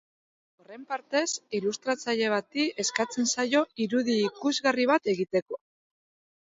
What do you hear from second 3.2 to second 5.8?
zaio irudi ikusgarri bat egiteko.